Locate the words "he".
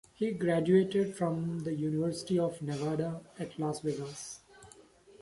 0.15-0.31